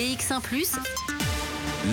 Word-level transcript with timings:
BX1⁇ 0.00 0.40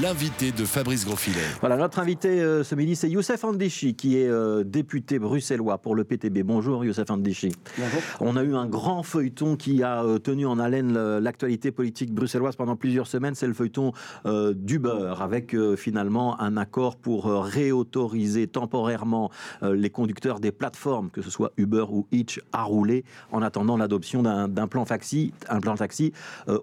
l'invité 0.02 0.52
de 0.52 0.66
Fabrice 0.66 1.06
Grosfilet. 1.06 1.40
Voilà, 1.62 1.78
notre 1.78 2.00
invité 2.00 2.42
euh, 2.42 2.64
ce 2.64 2.76
midi, 2.76 2.96
c'est 2.96 3.10
Youssef 3.10 3.44
Andéchi, 3.46 3.96
qui 3.96 4.18
est 4.18 4.28
euh, 4.28 4.64
député 4.66 5.18
bruxellois 5.18 5.78
pour 5.78 5.96
le 5.96 6.04
PTB. 6.04 6.40
Bonjour 6.44 6.84
Youssef 6.84 7.10
Andéchi. 7.10 7.54
Bonjour. 7.78 8.02
On 8.20 8.36
a 8.36 8.44
eu 8.44 8.54
un 8.54 8.68
grand 8.68 9.02
feuilleton 9.02 9.56
qui 9.56 9.84
a 9.84 10.04
euh, 10.04 10.20
tenu 10.20 10.46
en 10.46 10.60
haleine 10.60 11.18
l'actualité 11.20 11.72
politique 11.72 12.14
bruxelloise 12.14 12.58
pendant 12.58 12.76
plusieurs 12.76 13.08
semaines. 13.08 13.34
C'est 13.36 13.48
le 13.48 13.54
feuilleton 13.54 13.94
d'Uber, 14.26 15.14
avec 15.20 15.56
finalement 15.76 16.40
un 16.42 16.58
accord 16.58 16.98
pour 16.98 17.26
réautoriser 17.26 18.48
temporairement 18.48 19.32
les 19.62 19.90
conducteurs 19.90 20.40
des 20.40 20.52
plateformes, 20.52 21.10
que 21.10 21.22
ce 21.22 21.30
soit 21.30 21.52
Uber 21.58 21.86
ou 21.90 22.08
Hitch, 22.12 22.42
à 22.52 22.64
rouler 22.64 23.06
en 23.32 23.42
attendant 23.42 23.78
l'adoption 23.78 24.22
d'un 24.24 24.68
plan 24.68 24.86
taxi, 24.86 25.34
un 25.50 25.60
plan 25.60 25.76
taxi, 25.76 26.14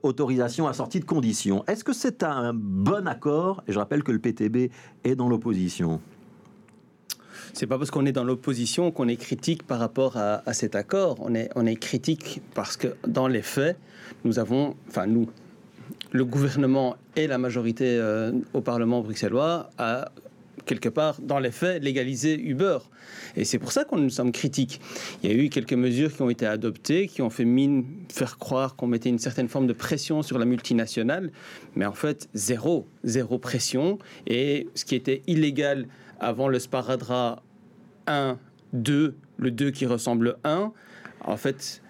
autorisation 0.03 0.67
assortie 0.67 1.01
de 1.01 1.05
conditions. 1.05 1.65
Est-ce 1.67 1.85
que 1.85 1.93
c'est 1.93 2.23
un 2.23 2.53
bon 2.55 3.07
accord 3.07 3.14
Et 3.67 3.73
je 3.73 3.79
rappelle 3.79 4.03
que 4.03 4.13
le 4.13 4.19
PTB 4.19 4.71
est 5.05 5.15
dans 5.15 5.29
l'opposition. 5.29 6.01
C'est 7.53 7.67
pas 7.67 7.79
parce 7.79 7.91
qu'on 7.91 8.05
est 8.05 8.13
dans 8.13 8.25
l'opposition 8.25 8.91
qu'on 8.91 9.07
est 9.07 9.17
critique 9.17 9.63
par 9.63 9.79
rapport 9.79 10.17
à, 10.17 10.53
cet 10.53 10.75
accord. 10.75 11.17
On 11.21 11.35
est, 11.35 11.51
on 11.55 11.67
est 11.67 11.77
critique 11.77 12.41
parce 12.55 12.77
que 12.77 12.97
dans 13.07 13.29
les 13.29 13.43
faits, 13.43 13.79
nous 14.25 14.39
avons, 14.39 14.75
enfin 14.89 15.07
nous, 15.07 15.29
le 16.11 16.25
gouvernement 16.25 16.97
et 17.17 17.27
la 17.27 17.39
majorité 17.39 17.97
euh, 17.99 18.33
au 18.55 18.61
Parlement 18.61 19.03
bruxellois 19.03 19.71
a 19.79 20.11
quelque 20.67 20.89
part, 20.89 21.21
dans 21.21 21.39
les 21.39 21.51
faits, 21.51 21.83
légaliser 21.83 22.41
Uber. 22.41 22.79
Et 23.37 23.45
c'est 23.45 23.59
pour 23.59 23.73
ça 23.73 23.85
qu'on 23.85 23.99
nous 23.99 24.11
sommes 24.11 24.33
critiques. 24.33 24.81
Il 25.23 25.31
y 25.31 25.35
a 25.35 25.37
eu 25.37 25.49
quelques 25.49 25.75
mesures 25.75 26.15
qui 26.15 26.23
ont 26.23 26.31
été 26.31 26.47
adoptées, 26.47 27.09
qui 27.09 27.23
ont 27.23 27.31
fait 27.31 27.45
mine 27.45 27.85
faire 28.13 28.39
croire 28.39 28.77
qu'on 28.77 28.87
mettait 28.87 29.09
une 29.09 29.19
certaine 29.19 29.49
forme 29.49 29.67
de 29.67 29.73
pression 29.73 30.23
sur 30.23 30.39
la 30.39 30.45
multinationale, 30.45 31.31
mais 31.77 31.85
en 31.85 31.93
fait, 31.93 32.29
zéro, 32.35 32.87
zéro 33.03 33.39
pression. 33.39 33.99
Et 34.27 34.69
ce 34.75 34.85
qui 34.85 34.95
était 34.95 35.23
illégal 35.27 35.87
avant 36.21 36.49
le 36.49 36.59
sparadrap 36.59 37.43
1, 38.07 38.39
2, 38.73 39.17
le 39.37 39.51
2 39.51 39.71
qui 39.71 39.87
ressemble 39.87 40.37
1, 40.45 40.73
en 41.27 41.37
fait, 41.37 41.83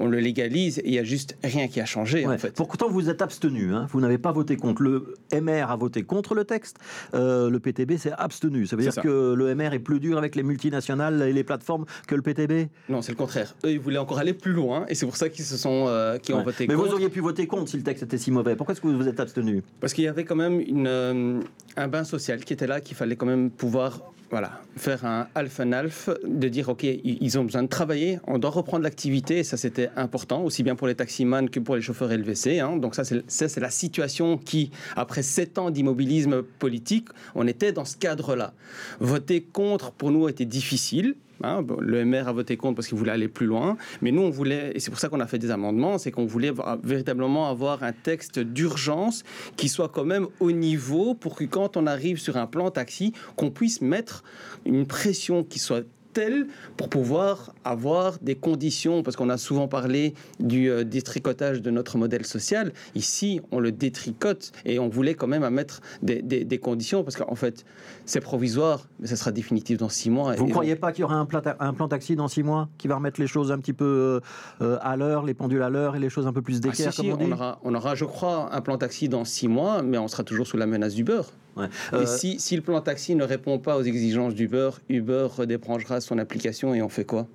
on 0.00 0.08
le 0.08 0.18
légalise 0.18 0.80
il 0.84 0.90
n'y 0.90 0.98
a 0.98 1.04
juste 1.04 1.36
rien 1.44 1.68
qui 1.68 1.80
a 1.80 1.84
changé. 1.84 2.26
En 2.26 2.36
fait. 2.38 2.54
Pourtant, 2.54 2.88
vous 2.88 3.08
êtes 3.08 3.22
abstenu. 3.22 3.72
Hein. 3.74 3.86
vous 3.90 4.00
n'avez 4.00 4.18
pas 4.18 4.32
voté 4.32 4.56
contre. 4.56 4.82
Le 4.82 5.14
MR 5.32 5.70
a 5.70 5.76
voté 5.76 6.02
contre 6.02 6.34
le 6.34 6.44
texte. 6.44 6.78
Euh, 7.14 7.50
le 7.50 7.60
PTB 7.60 7.96
s'est 7.96 8.12
abstenu. 8.16 8.66
Ça 8.66 8.76
veut 8.76 8.82
dire 8.82 8.94
que 8.94 9.34
le 9.34 9.54
MR 9.54 9.74
est 9.74 9.78
plus 9.78 10.00
dur 10.00 10.18
avec 10.18 10.34
les 10.34 10.42
multinationales 10.42 11.22
et 11.22 11.32
les 11.32 11.44
plateformes 11.44 11.84
que 12.06 12.14
le 12.14 12.22
PTB 12.22 12.68
Non, 12.88 13.02
c'est 13.02 13.12
le 13.12 13.16
contraire. 13.16 13.54
Eux, 13.64 13.72
ils 13.72 13.80
voulaient 13.80 13.98
encore 13.98 14.18
aller 14.18 14.34
plus 14.34 14.52
loin 14.52 14.86
et 14.88 14.94
c'est 14.94 15.06
pour 15.06 15.16
ça 15.16 15.28
qu'ils 15.28 15.44
se 15.44 15.56
sont, 15.56 15.84
euh, 15.88 16.18
qui 16.18 16.32
ont 16.32 16.42
voté 16.42 16.66
Mais 16.66 16.74
contre. 16.74 16.84
Mais 16.84 16.88
vous 16.88 16.94
auriez 16.94 17.10
pu 17.10 17.20
voter 17.20 17.46
contre 17.46 17.68
si 17.68 17.76
le 17.76 17.82
texte 17.82 18.02
était 18.02 18.18
si 18.18 18.30
mauvais. 18.30 18.56
Pourquoi 18.56 18.72
est-ce 18.72 18.80
que 18.80 18.88
vous 18.88 18.96
vous 18.96 19.08
êtes 19.08 19.20
abstenu? 19.20 19.62
Parce 19.80 19.92
qu'il 19.92 20.04
y 20.04 20.08
avait 20.08 20.24
quand 20.24 20.36
même 20.36 20.60
une, 20.60 20.86
euh, 20.86 21.40
un 21.76 21.88
bain 21.88 22.04
social 22.04 22.42
qui 22.44 22.52
était 22.52 22.66
là, 22.66 22.80
qu'il 22.80 22.96
fallait 22.96 23.16
quand 23.16 23.26
même 23.26 23.50
pouvoir 23.50 24.00
voilà, 24.30 24.60
faire 24.76 25.04
un 25.04 25.26
alf 25.34 25.58
and 25.58 25.72
alf, 25.72 26.08
de 26.24 26.48
dire 26.48 26.68
ok, 26.68 26.84
ils 26.84 27.38
ont 27.38 27.44
besoin 27.44 27.64
de 27.64 27.68
travailler, 27.68 28.20
on 28.28 28.38
doit 28.38 28.50
reprendre 28.50 28.84
l'activité, 28.84 29.38
et 29.38 29.44
ça 29.44 29.56
c'était 29.56 29.89
important, 29.96 30.42
aussi 30.42 30.62
bien 30.62 30.76
pour 30.76 30.86
les 30.86 30.94
taximans 30.94 31.46
que 31.46 31.60
pour 31.60 31.76
les 31.76 31.82
chauffeurs 31.82 32.10
LVC. 32.10 32.60
Hein. 32.60 32.76
Donc 32.76 32.94
ça 32.94 33.04
c'est 33.04 33.60
la 33.60 33.70
situation 33.70 34.38
qui, 34.38 34.70
après 34.96 35.22
sept 35.22 35.58
ans 35.58 35.70
d'immobilisme 35.70 36.42
politique, 36.42 37.08
on 37.34 37.46
était 37.46 37.72
dans 37.72 37.84
ce 37.84 37.96
cadre-là. 37.96 38.52
Voter 39.00 39.42
contre 39.42 39.92
pour 39.92 40.10
nous 40.10 40.28
était 40.28 40.44
difficile, 40.44 41.14
Hein, 41.42 41.64
le 41.80 42.04
MR 42.04 42.28
a 42.28 42.32
voté 42.32 42.58
contre 42.58 42.76
parce 42.76 42.88
qu'il 42.88 42.98
voulait 42.98 43.12
aller 43.12 43.28
plus 43.28 43.46
loin, 43.46 43.78
mais 44.02 44.12
nous 44.12 44.20
on 44.20 44.30
voulait, 44.30 44.72
et 44.74 44.80
c'est 44.80 44.90
pour 44.90 45.00
ça 45.00 45.08
qu'on 45.08 45.20
a 45.20 45.26
fait 45.26 45.38
des 45.38 45.50
amendements, 45.50 45.96
c'est 45.96 46.10
qu'on 46.10 46.26
voulait 46.26 46.52
véritablement 46.82 47.48
avoir 47.48 47.82
un 47.82 47.92
texte 47.92 48.38
d'urgence 48.38 49.22
qui 49.56 49.70
soit 49.70 49.88
quand 49.88 50.04
même 50.04 50.26
au 50.38 50.52
niveau 50.52 51.14
pour 51.14 51.36
que 51.36 51.44
quand 51.44 51.78
on 51.78 51.86
arrive 51.86 52.18
sur 52.18 52.36
un 52.36 52.46
plan 52.46 52.70
taxi, 52.70 53.14
qu'on 53.36 53.50
puisse 53.50 53.80
mettre 53.80 54.22
une 54.66 54.86
pression 54.86 55.42
qui 55.42 55.58
soit 55.58 55.86
telle 56.12 56.46
pour 56.76 56.88
pouvoir 56.88 57.54
avoir 57.64 58.18
des 58.20 58.34
conditions, 58.34 59.02
parce 59.02 59.16
qu'on 59.16 59.28
a 59.28 59.38
souvent 59.38 59.68
parlé 59.68 60.14
du 60.38 60.70
euh, 60.70 60.84
détricotage 60.84 61.62
de 61.62 61.70
notre 61.70 61.98
modèle 61.98 62.26
social. 62.26 62.72
Ici, 62.94 63.40
on 63.50 63.60
le 63.60 63.72
détricote 63.72 64.52
et 64.64 64.78
on 64.78 64.88
voulait 64.88 65.14
quand 65.14 65.26
même 65.26 65.48
mettre 65.50 65.80
des, 66.02 66.22
des, 66.22 66.58
conditions, 66.58 67.02
parce 67.02 67.16
qu'en 67.16 67.34
fait, 67.34 67.64
c'est 68.04 68.20
provisoire, 68.20 68.86
mais 68.98 69.06
ça 69.06 69.16
sera 69.16 69.32
définitif 69.32 69.78
dans 69.78 69.88
six 69.88 70.10
mois. 70.10 70.34
Vous 70.34 70.46
ne 70.46 70.50
croyez 70.50 70.76
pas 70.76 70.92
qu'il 70.92 71.02
y 71.02 71.04
aura 71.04 71.16
un 71.16 71.26
plan, 71.26 71.40
un 71.58 71.72
plan 71.72 71.88
taxi 71.88 72.16
dans 72.16 72.28
six 72.28 72.42
mois 72.42 72.68
qui 72.78 72.88
va 72.88 72.96
remettre 72.96 73.20
les 73.20 73.26
choses 73.26 73.52
un 73.52 73.58
petit 73.58 73.72
peu 73.72 74.20
euh, 74.60 74.78
à 74.82 74.96
l'heure, 74.96 75.24
les 75.24 75.34
pendules 75.34 75.62
à 75.62 75.70
l'heure 75.70 75.96
et 75.96 75.98
les 75.98 76.10
choses 76.10 76.26
un 76.26 76.32
peu 76.32 76.42
plus 76.42 76.60
d'équerre, 76.60 76.88
ah, 76.88 77.02
si, 77.02 77.10
on, 77.12 77.32
aura, 77.32 77.58
on 77.64 77.74
aura, 77.74 77.94
je 77.94 78.04
crois, 78.04 78.54
un 78.54 78.60
plan 78.60 78.78
taxi 78.78 79.08
dans 79.08 79.24
six 79.24 79.48
mois, 79.48 79.82
mais 79.82 79.98
on 79.98 80.08
sera 80.08 80.24
toujours 80.24 80.46
sous 80.46 80.56
la 80.56 80.66
menace 80.66 80.94
du 80.94 81.04
beurre. 81.04 81.30
Et 81.58 81.94
euh, 81.94 82.06
si, 82.06 82.38
si, 82.40 82.56
le 82.56 82.62
plan 82.62 82.80
taxi 82.80 83.14
ne 83.14 83.24
répond 83.24 83.58
pas 83.58 83.76
aux 83.76 83.82
exigences 83.82 84.34
d'Uber, 84.34 84.70
Uber 84.88 85.28
redébranchera 85.30 86.00
son 86.00 86.18
application 86.18 86.74
et 86.74 86.82
on 86.82 86.88
fait 86.88 87.04
quoi? 87.04 87.26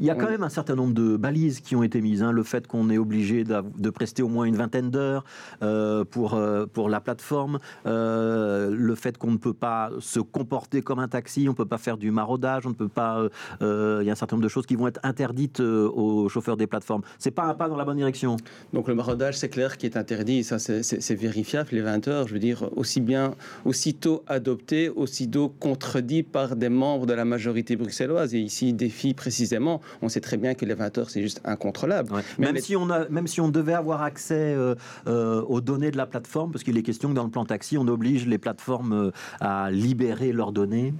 Il 0.00 0.06
y 0.06 0.10
a 0.10 0.14
quand 0.14 0.28
même 0.28 0.42
un 0.42 0.48
certain 0.48 0.74
nombre 0.74 0.94
de 0.94 1.16
balises 1.16 1.60
qui 1.60 1.76
ont 1.76 1.82
été 1.82 2.00
mises. 2.00 2.22
Hein. 2.22 2.32
Le 2.32 2.42
fait 2.42 2.66
qu'on 2.66 2.90
est 2.90 2.98
obligé 2.98 3.44
de, 3.44 3.90
prester 3.90 4.22
au 4.22 4.28
moins 4.28 4.44
une 4.44 4.56
vingtaine 4.56 4.90
d'heures 4.90 5.24
euh, 5.62 6.04
pour, 6.04 6.34
euh, 6.34 6.66
pour 6.66 6.88
la 6.88 7.00
plateforme, 7.00 7.58
euh, 7.86 8.70
le 8.70 8.94
fait 8.94 9.16
qu'on 9.16 9.30
ne 9.30 9.36
peut 9.36 9.54
pas 9.54 9.90
se 10.00 10.20
comporter 10.20 10.82
comme 10.82 10.98
un 10.98 11.08
taxi, 11.08 11.46
on 11.48 11.52
ne 11.52 11.56
peut 11.56 11.64
pas 11.64 11.78
faire 11.78 11.96
du 11.96 12.10
maraudage, 12.10 12.66
on 12.66 12.70
ne 12.70 12.74
peut 12.74 12.88
pas. 12.88 13.26
il 13.60 14.06
y 14.06 14.08
a 14.08 14.12
un 14.12 14.14
certain 14.14 14.36
nombre 14.36 14.44
de 14.44 14.48
choses 14.48 14.66
qui 14.66 14.76
vont 14.76 14.88
être 14.88 15.00
interdites 15.02 15.60
aux 15.60 16.28
chauffeurs 16.28 16.56
des 16.56 16.66
plateformes. 16.66 17.02
C'est 17.18 17.30
pas 17.30 17.44
un 17.44 17.54
pas 17.54 17.68
dans 17.68 17.76
la 17.76 17.84
bonne 17.84 17.96
direction. 17.96 18.36
Donc 18.72 18.88
le 18.88 18.94
maraudage, 18.94 19.38
c'est 19.38 19.48
clair 19.48 19.76
qui 19.78 19.86
est 19.86 19.96
interdit. 19.96 20.44
Ça, 20.44 20.58
c'est 20.58 21.14
vérifiable. 21.14 21.70
Les 21.72 21.80
20 21.80 22.08
heures, 22.08 22.28
je 22.28 22.34
veux 22.34 22.38
dire, 22.38 22.68
aussi 22.76 23.00
bien, 23.00 23.34
aussitôt 23.64 24.22
adopté, 24.26 24.88
aussitôt 24.88 25.48
contredit 25.48 26.22
par 26.22 26.56
des 26.56 26.68
membres 26.68 27.06
de 27.06 27.14
la 27.14 27.24
majorité 27.24 27.76
bruxelloise. 27.76 28.34
Et 28.34 28.40
ici, 28.40 28.72
défi 28.72 29.14
précisément 29.14 29.75
on 30.02 30.08
sait 30.08 30.20
très 30.20 30.36
bien 30.36 30.54
que 30.54 30.64
les 30.64 30.74
20 30.74 30.98
heures, 30.98 31.10
c'est 31.10 31.22
juste 31.22 31.40
incontrôlable. 31.44 32.12
Même, 32.38 32.58
si 32.58 32.76
on 32.76 32.90
a, 32.90 33.08
même 33.08 33.26
si 33.26 33.40
on 33.40 33.48
devait 33.48 33.74
avoir 33.74 34.02
accès 34.02 34.34
euh, 34.34 34.74
euh, 35.06 35.42
aux 35.42 35.60
données 35.60 35.90
de 35.90 35.96
la 35.96 36.06
plateforme, 36.06 36.52
parce 36.52 36.64
qu'il 36.64 36.76
est 36.76 36.82
question 36.82 37.10
que 37.10 37.14
dans 37.14 37.24
le 37.24 37.30
plan 37.30 37.44
taxi, 37.44 37.78
on 37.78 37.86
oblige 37.88 38.26
les 38.26 38.38
plateformes 38.38 38.92
euh, 38.92 39.10
à 39.40 39.70
libérer 39.70 40.32
leurs 40.32 40.52
données. 40.52 40.94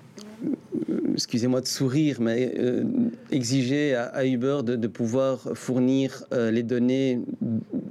Excusez-moi 1.14 1.62
de 1.62 1.66
sourire, 1.66 2.18
mais 2.20 2.54
exiger 3.30 3.94
à, 3.94 4.26
Uber 4.26 4.58
de, 4.62 4.86
pouvoir 4.86 5.38
fournir 5.54 6.24
les 6.30 6.62
données 6.62 7.22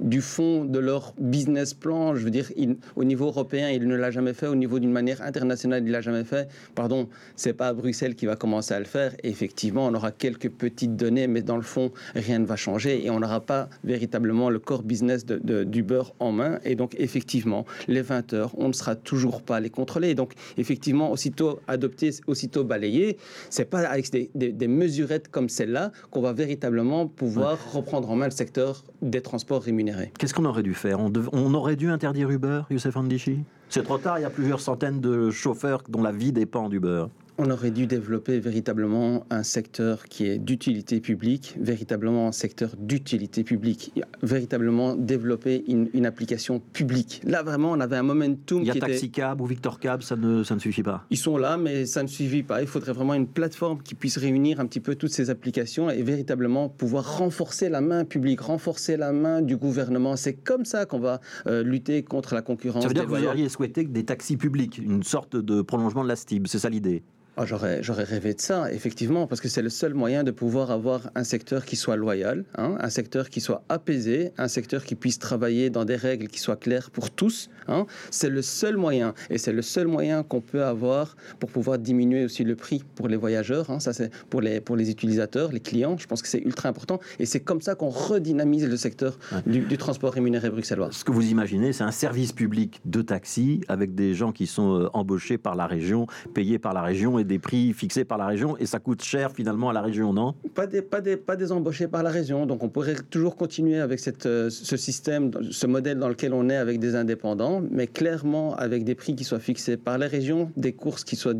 du 0.06 0.20
fond 0.22 0.64
de 0.64 0.78
leur 0.78 1.12
business 1.18 1.74
plan. 1.74 2.14
Je 2.14 2.24
veux 2.24 2.30
dire, 2.30 2.50
au 2.94 3.04
niveau 3.04 3.26
européen, 3.26 3.70
il 3.70 3.86
ne 3.86 3.96
l'a 3.96 4.10
jamais 4.10 4.32
fait. 4.32 4.46
Au 4.46 4.54
niveau 4.54 4.78
d'une 4.78 4.92
manière 4.92 5.20
internationale, 5.20 5.82
il 5.84 5.90
l'a 5.90 6.00
jamais 6.00 6.24
fait. 6.24 6.48
Pardon, 6.74 7.08
c'est 7.34 7.52
pas 7.52 7.68
à 7.68 7.74
Bruxelles 7.74 8.14
qui 8.14 8.24
va 8.24 8.36
commencer 8.36 8.72
à 8.72 8.78
le 8.78 8.84
faire. 8.84 9.12
effectivement, 9.24 9.86
on 9.86 9.94
aura 9.94 10.12
quelques 10.12 10.48
petites 10.48 10.96
données, 10.96 11.26
mais 11.26 11.42
dans 11.42 11.56
le 11.56 11.62
fond, 11.62 11.90
rien 12.14 12.38
ne 12.38 12.46
va 12.46 12.56
changer 12.56 13.04
et 13.04 13.10
on 13.10 13.20
n'aura 13.20 13.40
pas 13.40 13.68
véritablement 13.84 14.48
le 14.48 14.60
core 14.60 14.84
business 14.84 15.26
de, 15.26 15.64
d'Uber 15.64 16.02
en 16.20 16.30
main. 16.30 16.60
Et 16.64 16.76
donc, 16.76 16.94
effectivement, 16.98 17.66
les 17.88 18.02
20 18.02 18.32
heures, 18.32 18.52
on 18.56 18.68
ne 18.68 18.72
sera 18.72 18.94
toujours 18.94 19.42
pas 19.42 19.58
les 19.58 19.70
contrôler. 19.70 20.14
Donc, 20.14 20.34
effectivement, 20.56 21.10
aussitôt 21.10 21.58
adopté, 21.66 22.10
aussitôt 22.28 22.62
balayé, 22.62 23.16
c'est 23.50 23.64
pas 23.64 23.80
avec 23.80 24.10
des, 24.10 24.30
des, 24.34 24.68
mesurettes 24.68 25.28
comme 25.28 25.48
celle-là 25.48 25.90
qu'on 26.10 26.20
va 26.20 26.32
véritablement 26.32 27.06
pouvoir 27.08 27.72
reprendre 27.72 28.10
en 28.10 28.16
main 28.16 28.26
le 28.26 28.30
secteur 28.30 28.84
des 29.02 29.20
transports 29.20 29.62
rémunérés. 29.62 29.95
Qu'est-ce 30.18 30.34
qu'on 30.34 30.44
aurait 30.44 30.62
dû 30.62 30.74
faire? 30.74 30.98
On, 31.00 31.54
aurait 31.54 31.76
dû 31.76 31.90
interdire 31.90 32.30
Uber, 32.30 32.62
Youssef 32.70 32.96
Andichi 32.96 33.44
C'est 33.68 33.82
trop 33.82 33.98
tard, 33.98 34.18
il 34.18 34.22
y 34.22 34.24
a 34.24 34.30
plusieurs 34.30 34.60
centaines 34.60 35.00
de 35.00 35.30
chauffeurs 35.30 35.82
dont 35.88 36.02
la 36.02 36.12
vie 36.12 36.32
dépend 36.32 36.68
d'Uber. 36.68 37.06
On 37.38 37.50
aurait 37.50 37.70
dû 37.70 37.86
développer 37.86 38.40
véritablement 38.40 39.26
un 39.28 39.42
secteur 39.42 40.04
qui 40.04 40.26
est 40.26 40.38
d'utilité 40.38 41.00
publique, 41.00 41.54
véritablement 41.60 42.28
un 42.28 42.32
secteur 42.32 42.70
d'utilité 42.78 43.44
publique, 43.44 43.92
véritablement 44.22 44.94
développer 44.94 45.64
une, 45.68 46.06
application 46.06 46.60
publique. 46.60 47.20
Là, 47.24 47.42
vraiment, 47.42 47.72
on 47.72 47.80
avait 47.80 47.96
un 47.96 48.02
momentum. 48.02 48.62
Il 48.62 48.68
y 48.68 48.70
a 48.70 48.74
Taxicab 48.74 49.40
ou 49.40 49.46
Victor 49.46 49.80
Cab, 49.80 50.02
ça 50.02 50.16
ne, 50.16 50.44
ça 50.44 50.54
ne 50.54 50.60
suffit 50.60 50.82
pas. 50.82 51.04
Ils 51.10 51.18
sont 51.18 51.36
là, 51.36 51.56
mais 51.56 51.84
ça 51.84 52.02
ne 52.02 52.08
suffit 52.08 52.42
pas. 52.42 52.62
Il 52.62 52.68
faudrait 52.68 52.92
vraiment 52.92 53.14
une 53.14 53.26
plateforme 53.26 53.82
qui 53.82 53.94
puisse 53.94 54.16
réunir 54.16 54.60
un 54.60 54.66
petit 54.66 54.80
peu 54.80 54.94
toutes 54.94 55.12
ces 55.12 55.28
applications 55.28 55.90
et 55.90 56.02
véritablement 56.02 56.68
pouvoir 56.68 57.18
renforcer 57.18 57.68
la 57.68 57.80
main 57.80 58.04
publique, 58.04 58.40
renforcer 58.40 58.96
la 58.96 59.12
main 59.12 59.42
du 59.42 59.56
gouvernement. 59.56 60.16
C'est 60.16 60.34
comme 60.34 60.64
ça 60.64 60.86
qu'on 60.86 61.00
va 61.00 61.20
euh, 61.46 61.62
lutter 61.62 62.02
contre 62.02 62.34
la 62.34 62.42
concurrence. 62.42 62.82
Ça 62.82 62.88
veut 62.88 62.94
dire 62.94 63.04
que 63.04 63.10
vous 63.10 63.26
auriez 63.26 63.48
souhaité 63.48 63.84
des 63.84 64.04
taxis 64.04 64.36
publics, 64.36 64.78
une 64.78 65.02
sorte 65.02 65.36
de 65.36 65.60
prolongement 65.60 66.04
de 66.04 66.08
la 66.08 66.16
STIB, 66.16 66.46
c'est 66.46 66.60
ça 66.60 66.70
l'idée? 66.70 67.02
Ah, 67.38 67.44
j'aurais, 67.44 67.82
j'aurais 67.82 68.04
rêvé 68.04 68.32
de 68.32 68.40
ça, 68.40 68.72
effectivement, 68.72 69.26
parce 69.26 69.42
que 69.42 69.48
c'est 69.48 69.60
le 69.60 69.68
seul 69.68 69.92
moyen 69.92 70.24
de 70.24 70.30
pouvoir 70.30 70.70
avoir 70.70 71.10
un 71.14 71.22
secteur 71.22 71.66
qui 71.66 71.76
soit 71.76 71.96
loyal, 71.96 72.46
hein, 72.56 72.78
un 72.80 72.88
secteur 72.88 73.28
qui 73.28 73.42
soit 73.42 73.62
apaisé, 73.68 74.32
un 74.38 74.48
secteur 74.48 74.84
qui 74.84 74.94
puisse 74.94 75.18
travailler 75.18 75.68
dans 75.68 75.84
des 75.84 75.96
règles 75.96 76.28
qui 76.28 76.40
soient 76.40 76.56
claires 76.56 76.90
pour 76.90 77.10
tous. 77.10 77.50
Hein. 77.68 77.84
C'est 78.10 78.30
le 78.30 78.40
seul 78.40 78.78
moyen, 78.78 79.12
et 79.28 79.36
c'est 79.36 79.52
le 79.52 79.60
seul 79.60 79.86
moyen 79.86 80.22
qu'on 80.22 80.40
peut 80.40 80.64
avoir 80.64 81.14
pour 81.38 81.50
pouvoir 81.50 81.78
diminuer 81.78 82.24
aussi 82.24 82.42
le 82.42 82.56
prix 82.56 82.82
pour 82.94 83.06
les 83.06 83.18
voyageurs. 83.18 83.68
Hein. 83.68 83.80
Ça, 83.80 83.92
c'est 83.92 84.10
pour 84.30 84.40
les, 84.40 84.62
pour 84.62 84.74
les 84.74 84.90
utilisateurs, 84.90 85.52
les 85.52 85.60
clients. 85.60 85.98
Je 85.98 86.06
pense 86.06 86.22
que 86.22 86.28
c'est 86.28 86.40
ultra 86.40 86.70
important, 86.70 87.00
et 87.18 87.26
c'est 87.26 87.40
comme 87.40 87.60
ça 87.60 87.74
qu'on 87.74 87.90
redynamise 87.90 88.66
le 88.66 88.78
secteur 88.78 89.18
du, 89.44 89.60
du, 89.60 89.76
transport 89.76 90.14
rémunéré 90.14 90.48
bruxellois. 90.48 90.88
Ce 90.90 91.04
que 91.04 91.12
vous 91.12 91.28
imaginez, 91.28 91.74
c'est 91.74 91.84
un 91.84 91.92
service 91.92 92.32
public 92.32 92.80
de 92.86 93.02
taxi 93.02 93.60
avec 93.68 93.94
des 93.94 94.14
gens 94.14 94.32
qui 94.32 94.46
sont 94.46 94.80
euh, 94.80 94.88
embauchés 94.94 95.36
par 95.36 95.54
la 95.54 95.66
région, 95.66 96.06
payés 96.32 96.58
par 96.58 96.72
la 96.72 96.80
région 96.80 97.18
et 97.18 97.25
des 97.26 97.38
prix 97.38 97.72
fixés 97.72 98.04
par 98.04 98.18
la 98.18 98.26
région 98.26 98.56
et 98.58 98.66
ça 98.66 98.78
coûte 98.78 99.02
cher 99.02 99.32
finalement 99.32 99.70
à 99.70 99.72
la 99.72 99.82
région, 99.82 100.12
non? 100.12 100.34
Pas 100.54 100.66
des, 100.66 100.82
pas, 100.82 101.00
des, 101.00 101.16
pas 101.16 101.36
des 101.36 101.52
embauchés 101.52 101.88
par 101.88 102.02
la 102.02 102.10
région. 102.10 102.46
Donc 102.46 102.62
on 102.62 102.68
pourrait 102.68 102.96
toujours 103.10 103.36
continuer 103.36 103.78
avec 103.80 103.98
cette, 104.00 104.26
euh, 104.26 104.50
ce 104.50 104.76
système, 104.76 105.30
ce 105.50 105.66
modèle 105.66 105.98
dans 105.98 106.08
lequel 106.08 106.32
on 106.32 106.48
est 106.48 106.56
avec 106.56 106.78
des 106.78 106.94
indépendants, 106.94 107.62
mais 107.70 107.86
clairement 107.86 108.54
avec 108.56 108.84
des 108.84 108.94
prix 108.94 109.14
qui 109.14 109.24
soient 109.24 109.40
fixés 109.40 109.76
par 109.76 109.98
la 109.98 110.06
région, 110.06 110.50
des 110.56 110.72
courses 110.72 111.04
qui 111.04 111.16
soient 111.16 111.34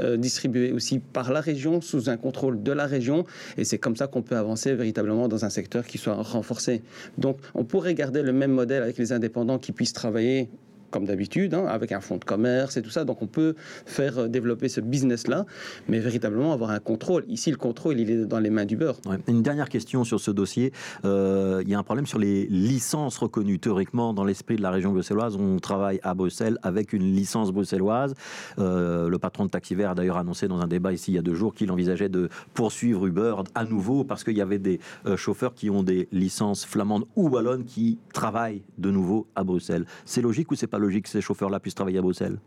euh, 0.00 0.16
distribuées 0.16 0.72
aussi 0.72 0.98
par 0.98 1.32
la 1.32 1.40
région, 1.40 1.80
sous 1.80 2.10
un 2.10 2.16
contrôle 2.16 2.62
de 2.62 2.72
la 2.72 2.86
région. 2.86 3.24
Et 3.56 3.64
c'est 3.64 3.78
comme 3.78 3.96
ça 3.96 4.06
qu'on 4.06 4.22
peut 4.22 4.36
avancer 4.36 4.74
véritablement 4.74 5.28
dans 5.28 5.44
un 5.44 5.50
secteur 5.50 5.86
qui 5.86 5.98
soit 5.98 6.14
renforcé. 6.14 6.82
Donc 7.16 7.38
on 7.54 7.64
pourrait 7.64 7.94
garder 7.94 8.22
le 8.22 8.32
même 8.32 8.52
modèle 8.52 8.82
avec 8.82 8.98
les 8.98 9.12
indépendants 9.12 9.58
qui 9.58 9.72
puissent 9.72 9.92
travailler 9.92 10.48
comme 10.90 11.04
d'habitude, 11.04 11.54
hein, 11.54 11.66
avec 11.66 11.92
un 11.92 12.00
fonds 12.00 12.16
de 12.16 12.24
commerce 12.24 12.76
et 12.76 12.82
tout 12.82 12.90
ça. 12.90 13.04
Donc 13.04 13.22
on 13.22 13.26
peut 13.26 13.54
faire 13.86 14.18
euh, 14.18 14.28
développer 14.28 14.68
ce 14.68 14.80
business-là, 14.80 15.46
mais 15.88 15.98
véritablement 15.98 16.52
avoir 16.52 16.70
un 16.70 16.80
contrôle. 16.80 17.24
Ici, 17.28 17.50
le 17.50 17.56
contrôle, 17.56 18.00
il 18.00 18.10
est 18.10 18.26
dans 18.26 18.38
les 18.38 18.50
mains 18.50 18.64
du 18.64 18.76
beurre. 18.76 18.96
Une 19.26 19.42
dernière 19.42 19.68
question 19.68 20.04
sur 20.04 20.20
ce 20.20 20.30
dossier. 20.30 20.72
Euh, 21.04 21.62
il 21.64 21.68
y 21.70 21.74
a 21.74 21.78
un 21.78 21.82
problème 21.82 22.06
sur 22.06 22.18
les 22.18 22.46
licences 22.46 23.18
reconnues. 23.18 23.58
Théoriquement, 23.58 24.14
dans 24.14 24.24
l'esprit 24.24 24.56
de 24.56 24.62
la 24.62 24.70
région 24.70 24.92
bruxelloise, 24.92 25.36
on 25.36 25.58
travaille 25.58 26.00
à 26.02 26.14
Bruxelles 26.14 26.58
avec 26.62 26.92
une 26.92 27.14
licence 27.14 27.52
bruxelloise. 27.52 28.14
Euh, 28.58 29.08
le 29.08 29.18
patron 29.18 29.44
de 29.44 29.50
Taxiver 29.50 29.84
a 29.84 29.94
d'ailleurs 29.94 30.18
annoncé 30.18 30.48
dans 30.48 30.60
un 30.60 30.66
débat 30.66 30.92
ici 30.92 31.12
il 31.12 31.14
y 31.14 31.18
a 31.18 31.22
deux 31.22 31.34
jours 31.34 31.54
qu'il 31.54 31.70
envisageait 31.70 32.08
de 32.08 32.28
poursuivre 32.54 33.06
Uber 33.06 33.36
à 33.54 33.64
nouveau 33.64 34.04
parce 34.04 34.24
qu'il 34.24 34.36
y 34.36 34.42
avait 34.42 34.58
des 34.58 34.80
chauffeurs 35.16 35.54
qui 35.54 35.70
ont 35.70 35.82
des 35.82 36.08
licences 36.12 36.64
flamandes 36.64 37.04
ou 37.16 37.28
wallonnes 37.28 37.64
qui 37.64 37.98
travaillent 38.12 38.62
de 38.78 38.90
nouveau 38.90 39.26
à 39.34 39.44
Bruxelles. 39.44 39.86
C'est 40.04 40.22
logique 40.22 40.50
ou 40.50 40.54
c'est 40.54 40.66
pas 40.66 40.77
logique 40.78 41.04
que 41.04 41.10
ces 41.10 41.20
chauffeurs-là 41.20 41.60
puissent 41.60 41.74
travailler 41.74 41.98
à 41.98 42.02
Bruxelles 42.02 42.38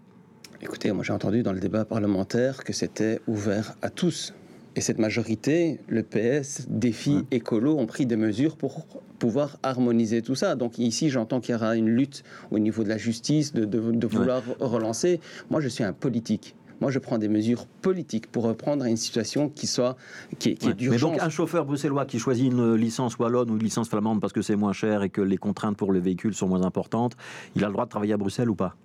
Écoutez, 0.64 0.92
moi 0.92 1.04
j'ai 1.04 1.14
entendu 1.14 1.42
dans 1.42 1.54
le 1.54 1.60
débat 1.60 1.86
parlementaire 1.86 2.64
que 2.64 2.72
c'était 2.72 3.20
ouvert 3.28 3.76
à 3.82 3.90
tous. 3.90 4.34
Et 4.76 4.82
cette 4.82 5.00
majorité, 5.00 5.80
le 5.90 6.02
PS, 6.02 6.68
Défi, 6.70 7.26
Écolo, 7.32 7.78
ont 7.78 7.88
pris 7.88 8.06
des 8.06 8.16
mesures 8.16 8.56
pour 8.56 8.86
pouvoir 9.20 9.58
harmoniser 9.64 10.22
tout 10.22 10.36
ça. 10.36 10.56
Donc 10.56 10.80
ici, 10.80 11.10
j'entends 11.10 11.42
qu'il 11.42 11.54
y 11.54 11.56
aura 11.56 11.76
une 11.76 11.90
lutte 11.90 12.24
au 12.52 12.60
niveau 12.60 12.84
de 12.84 12.90
la 12.90 12.98
justice, 12.98 13.54
de, 13.54 13.66
de, 13.66 14.08
vouloir 14.08 14.44
relancer. 14.60 15.20
Moi, 15.50 15.60
je 15.60 15.68
suis 15.68 15.84
un 15.84 15.92
politique. 15.92 16.56
Moi, 16.82 16.90
je 16.90 17.00
prends 17.00 17.20
des 17.20 17.28
mesures 17.28 17.68
politiques 17.68 18.28
pour 18.28 18.44
reprendre 18.44 18.86
une 18.86 18.98
situation 18.98 19.50
qui 19.50 19.68
soit 19.68 19.96
qui, 20.40 20.56
qui 20.56 20.68
est 20.70 20.74
d'urgence. 20.74 21.12
Mais 21.12 21.18
donc, 21.18 21.24
un 21.24 21.30
chauffeur 21.30 21.64
bruxellois 21.64 22.06
qui 22.06 22.18
choisit 22.18 22.52
une 22.52 22.74
licence 22.74 23.18
wallonne 23.18 23.52
ou 23.52 23.54
une 23.54 23.64
licence 23.64 23.88
flamande 23.88 24.20
parce 24.20 24.34
que 24.34 24.42
c'est 24.42 24.56
moins 24.56 24.74
cher 24.74 25.04
et 25.04 25.10
que 25.10 25.22
les 25.22 25.38
contraintes 25.38 25.78
pour 25.78 25.94
les 25.94 26.00
véhicules 26.00 26.34
sont 26.34 26.48
moins 26.48 26.64
importantes, 26.64 27.16
il 27.56 27.64
a 27.64 27.68
le 27.68 27.74
droit 27.74 27.86
de 27.86 27.90
travailler 27.92 28.14
à 28.14 28.18
Bruxelles 28.18 28.50
ou 28.50 28.56
pas? 28.56 28.76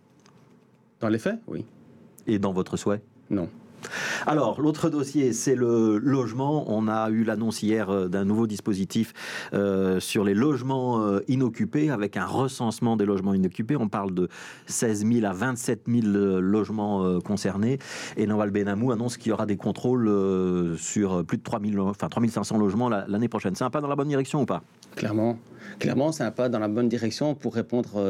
Dans 1.00 1.08
les 1.08 1.18
faits, 1.18 1.38
oui. 1.46 1.64
Et 2.26 2.38
dans 2.38 2.52
votre 2.52 2.76
souhait? 2.76 3.00
Non. 3.30 3.48
Alors, 4.26 4.60
l'autre 4.60 4.90
dossier, 4.90 5.32
c'est 5.32 5.54
le 5.54 5.98
logement. 5.98 6.64
On 6.68 6.88
a 6.88 7.10
eu 7.10 7.24
l'annonce 7.24 7.62
hier 7.62 7.90
euh, 7.90 8.08
d'un 8.08 8.24
nouveau 8.24 8.46
dispositif 8.46 9.12
euh, 9.54 10.00
sur 10.00 10.24
les 10.24 10.34
logements 10.34 11.00
euh, 11.00 11.20
inoccupés, 11.28 11.90
avec 11.90 12.16
un 12.16 12.26
recensement 12.26 12.96
des 12.96 13.04
logements 13.04 13.34
inoccupés. 13.34 13.76
On 13.76 13.88
parle 13.88 14.14
de 14.14 14.28
16 14.66 15.06
000 15.06 15.26
à 15.26 15.32
27 15.32 15.82
000 15.86 16.40
logements 16.40 17.20
concernés. 17.20 17.78
Et 18.16 18.26
Nawal 18.26 18.50
Benamou 18.50 18.92
annonce 18.92 19.16
qu'il 19.16 19.30
y 19.30 19.32
aura 19.32 19.46
des 19.46 19.56
contrôles 19.56 20.76
sur 20.78 21.24
plus 21.24 21.38
de 21.38 21.42
3, 21.42 21.60
000, 21.60 21.86
enfin, 21.86 22.08
3 22.08 22.26
500 22.28 22.58
logements 22.58 22.88
l'année 22.88 23.28
prochaine. 23.28 23.54
C'est 23.54 23.64
un 23.64 23.70
pas 23.70 23.80
dans 23.80 23.88
la 23.88 23.96
bonne 23.96 24.08
direction 24.08 24.42
ou 24.42 24.46
pas? 24.46 24.62
Clairement. 24.96 25.38
Clairement, 25.78 26.12
c'est 26.12 26.24
un 26.24 26.30
pas 26.30 26.48
dans 26.48 26.58
la 26.58 26.68
bonne 26.68 26.88
direction 26.88 27.34
pour 27.34 27.54
répondre 27.54 28.00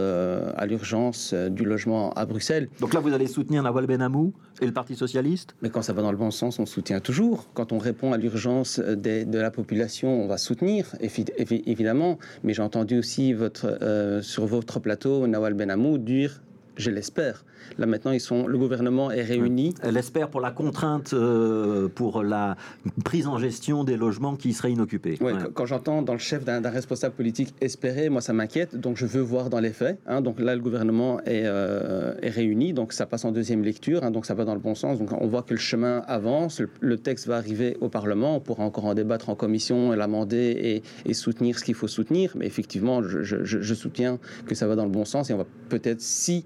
à 0.57 0.67
l'urgence 0.67 1.35
du 1.35 1.65
logement 1.65 2.13
à 2.13 2.25
Bruxelles. 2.25 2.69
Donc 2.81 2.95
là, 2.95 3.01
vous 3.01 3.13
allez 3.13 3.27
soutenir 3.27 3.63
Nawal 3.63 3.87
Benamou 3.87 4.33
et 4.61 4.67
le 4.67 4.73
Parti 4.73 4.95
Socialiste? 4.95 5.56
Mais 5.63 5.71
quand 5.71 5.83
ça 5.83 5.93
va 5.93 6.03
dans 6.03 6.11
le 6.11 6.17
bon 6.17 6.31
sens, 6.31 6.59
on 6.59 6.67
soutient 6.67 7.01
toujours. 7.01 7.47
Quand 7.55 7.73
on 7.73 7.79
répond 7.79 8.13
à 8.13 8.19
l'urgence 8.19 8.79
de, 8.79 9.39
la 9.39 9.51
population, 9.51 10.23
on 10.23 10.27
va 10.27 10.39
soutenir, 10.39 10.95
évidemment. 11.01 12.19
Mais 12.45 12.53
j'ai 12.53 12.63
entendu 12.63 12.99
aussi 12.99 13.33
votre, 13.33 13.79
euh, 13.83 14.23
sur 14.23 14.47
votre 14.47 14.81
plateau, 14.81 15.27
Nawal 15.27 15.55
Benamou 15.55 15.99
dire 15.99 16.43
je 16.77 16.91
l'espère. 16.91 17.45
Là 17.79 17.87
maintenant, 17.87 18.13
ils 18.13 18.21
sont, 18.21 18.47
le 18.47 18.59
gouvernement 18.59 19.11
est 19.11 19.23
réuni. 19.23 19.75
Elle 19.83 19.97
espère 19.97 20.29
pour 20.29 20.41
la 20.41 20.51
contrainte, 20.51 21.13
euh, 21.13 21.89
pour 21.89 22.23
la 22.23 22.57
prise 23.05 23.27
en 23.27 23.39
gestion 23.39 23.85
des 23.85 23.97
logements 23.97 24.37
qui 24.37 24.53
seraient 24.53 24.73
inoccupés. 24.73 25.19
Quand 25.55 25.67
j'entends 25.67 26.03
dans 26.03 26.13
le 26.13 26.19
chef 26.19 26.45
d'un 26.45 26.61
responsable 26.71 27.15
politique 27.15 27.55
espérer, 27.61 28.09
moi 28.09 28.21
ça 28.21 28.33
m'inquiète. 28.33 28.77
Donc 28.77 28.97
je 28.97 29.07
veux 29.07 29.21
voir 29.21 29.51
dans 29.51 29.61
les 29.61 29.71
faits. 29.71 29.99
Hein. 30.07 30.21
donc 30.21 30.41
là, 30.41 30.55
le 30.55 30.61
gouvernement 30.61 31.21
est, 31.21 31.43
euh, 31.45 32.15
est, 32.23 32.31
réuni, 32.31 32.73
donc 32.73 32.93
ça 32.93 33.07
passe 33.07 33.25
en 33.25 33.33
deuxième 33.33 33.63
lecture, 33.63 34.05
hein. 34.05 34.11
donc 34.11 34.27
ça 34.27 34.35
va 34.35 34.45
dans 34.45 34.55
le 34.55 34.61
bon 34.61 34.75
sens. 34.75 34.99
Donc 34.99 35.11
on 35.13 35.27
voit 35.27 35.43
que 35.43 35.55
le 35.55 35.61
chemin 35.61 36.03
avance, 36.07 36.63
le, 36.81 36.97
texte 36.97 37.27
va 37.27 37.37
arriver 37.37 37.77
au 37.81 37.89
Parlement. 37.89 38.37
On 38.37 38.41
pourra 38.41 38.65
encore 38.65 38.87
en 38.87 38.95
débattre 38.95 39.29
en 39.29 39.35
commission, 39.35 39.93
l'amender 39.93 40.83
et, 41.07 41.09
et, 41.09 41.15
soutenir 41.15 41.59
ce 41.59 41.65
qu'il 41.65 41.75
faut 41.75 41.89
soutenir. 41.89 42.33
Mais 42.37 42.47
effectivement, 42.47 43.03
je, 43.03 43.23
je, 43.23 43.45
je 43.45 43.75
soutiens 43.75 44.19
que 44.47 44.55
ça 44.55 44.67
va 44.67 44.77
dans 44.77 44.85
le 44.85 44.91
bon 44.91 45.05
sens 45.05 45.31
et 45.31 45.35
on 45.35 45.39
va 45.39 45.47
peut-être 45.69 46.01
si 46.01 46.45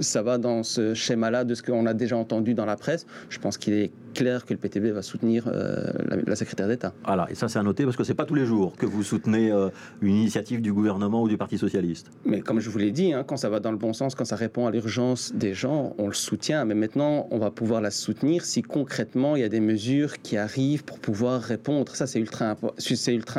ça 0.00 0.22
va 0.22 0.38
dans 0.38 0.62
ce 0.62 0.94
schéma-là 0.94 1.44
de 1.44 1.54
ce 1.54 1.62
qu'on 1.62 1.86
a 1.86 1.94
déjà 1.94 2.16
entendu 2.16 2.54
dans 2.54 2.66
la 2.66 2.76
presse. 2.76 3.06
Je 3.28 3.38
pense 3.38 3.58
qu'il 3.58 3.74
est 3.74 3.90
clair 4.16 4.46
que 4.46 4.54
le 4.54 4.58
PTB 4.58 4.86
va 4.86 5.02
soutenir 5.02 5.44
euh, 5.46 5.92
la, 6.26 6.36
secrétaire 6.36 6.68
d'État. 6.68 6.92
Voilà, 7.04 7.26
et 7.30 7.34
ça 7.34 7.48
c'est 7.48 7.58
à 7.58 7.62
noter 7.62 7.84
parce 7.84 7.96
que 7.96 8.04
c'est 8.04 8.14
pas 8.14 8.24
tous 8.24 8.34
les 8.34 8.46
jours 8.46 8.74
que 8.76 8.86
vous 8.86 9.02
soutenez 9.02 9.52
euh, 9.52 9.68
une 10.00 10.16
initiative 10.16 10.62
du 10.62 10.72
gouvernement 10.72 11.22
ou 11.22 11.28
du 11.28 11.36
Parti 11.36 11.58
socialiste. 11.58 12.10
Mais 12.24 12.40
comme 12.40 12.58
je 12.58 12.70
vous 12.70 12.78
l'ai 12.78 12.90
dit, 12.90 13.12
hein, 13.12 13.24
quand 13.26 13.36
ça 13.36 13.50
va 13.50 13.60
dans 13.60 13.70
le 13.70 13.76
bon 13.76 13.92
sens, 13.92 14.14
quand 14.14 14.24
ça 14.24 14.36
répond 14.36 14.66
à 14.66 14.70
l'urgence 14.70 15.32
des 15.34 15.52
gens, 15.52 15.94
on 15.98 16.06
le 16.06 16.14
soutient. 16.14 16.64
Mais 16.64 16.74
maintenant, 16.74 17.28
on 17.30 17.38
va 17.38 17.50
pouvoir 17.50 17.80
la 17.80 17.90
soutenir 17.90 18.44
si 18.44 18.62
concrètement 18.62 19.36
il 19.36 19.42
y 19.42 19.44
a 19.44 19.48
des 19.48 19.60
mesures 19.60 20.20
qui 20.22 20.38
arrivent 20.38 20.84
pour 20.84 20.98
pouvoir 20.98 21.42
répondre. 21.42 21.94
Ça 21.94 22.06
c'est 22.06 22.18
ultra, 22.18 22.56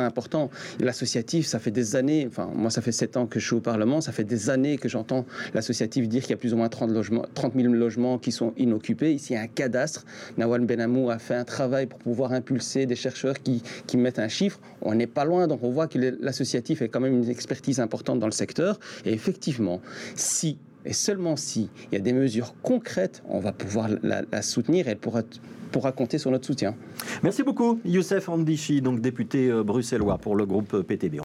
important. 0.04 0.50
L'associatif, 0.78 1.46
ça 1.46 1.58
fait 1.58 1.72
des 1.72 1.96
années, 1.96 2.26
enfin 2.28 2.50
moi 2.54 2.70
ça 2.70 2.82
fait 2.82 2.92
7 2.92 3.16
ans 3.16 3.26
que 3.26 3.40
je 3.40 3.46
suis 3.46 3.56
au 3.56 3.60
Parlement, 3.60 4.00
ça 4.00 4.12
fait 4.12 4.24
des 4.24 4.48
années 4.48 4.78
que 4.78 4.88
j'entends 4.88 5.26
l'associatif 5.54 6.08
dire 6.08 6.22
qu'il 6.22 6.30
y 6.30 6.34
a 6.34 6.36
plus 6.36 6.54
ou 6.54 6.56
moins 6.56 6.68
30, 6.68 6.90
logements, 6.90 7.26
30 7.34 7.54
000 7.56 7.72
logements 7.72 8.18
qui 8.18 8.30
sont 8.30 8.52
inoccupés. 8.56 9.12
Ici, 9.14 9.32
il 9.32 9.36
y 9.36 9.38
a 9.38 9.42
un 9.42 9.48
cadastre. 9.48 10.04
Nawal 10.36 10.67
Benamou 10.68 11.10
a 11.10 11.18
fait 11.18 11.34
un 11.34 11.44
travail 11.44 11.86
pour 11.86 11.98
pouvoir 11.98 12.32
impulser 12.32 12.86
des 12.86 12.94
chercheurs 12.94 13.40
qui, 13.42 13.62
qui 13.86 13.96
mettent 13.96 14.18
un 14.18 14.28
chiffre. 14.28 14.60
On 14.82 14.94
n'est 14.94 15.06
pas 15.08 15.24
loin, 15.24 15.48
donc 15.48 15.60
on 15.62 15.70
voit 15.70 15.88
que 15.88 15.98
l'associatif 16.20 16.82
est 16.82 16.88
quand 16.88 17.00
même 17.00 17.22
une 17.22 17.28
expertise 17.28 17.80
importante 17.80 18.20
dans 18.20 18.26
le 18.26 18.32
secteur. 18.32 18.78
Et 19.04 19.12
effectivement, 19.12 19.80
si 20.14 20.58
et 20.84 20.92
seulement 20.92 21.36
si 21.36 21.68
il 21.90 21.94
y 21.94 22.00
a 22.00 22.00
des 22.00 22.12
mesures 22.12 22.54
concrètes, 22.62 23.22
on 23.28 23.40
va 23.40 23.52
pouvoir 23.52 23.88
la, 24.02 24.42
soutenir 24.42 24.86
et 24.86 24.92
elle 24.92 24.98
pourra, 24.98 25.22
pourra, 25.72 25.92
compter 25.92 26.18
sur 26.18 26.30
notre 26.30 26.46
soutien. 26.46 26.74
Merci 27.22 27.42
beaucoup, 27.42 27.80
Youssef 27.84 28.28
Andichi, 28.28 28.80
donc 28.80 29.00
député 29.00 29.50
euh, 29.50 29.62
bruxellois 29.62 30.18
pour 30.18 30.36
le 30.36 30.46
groupe 30.46 30.82
PTB. 30.82 31.16